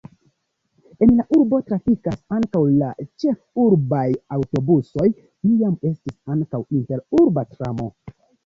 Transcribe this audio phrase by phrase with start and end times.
[1.07, 2.89] En la urbo trafikas ankaŭ la
[3.25, 4.03] ĉefurbaj
[4.39, 5.07] aŭtobusoj,
[5.53, 7.91] iam estis ankaŭ interurba tramo.